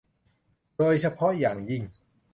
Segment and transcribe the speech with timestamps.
[0.77, 1.83] โดยเฉพาะอย่างยิ่ง